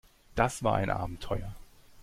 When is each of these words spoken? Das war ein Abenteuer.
Das 0.33 0.63
war 0.63 0.77
ein 0.77 0.89
Abenteuer. 0.89 1.53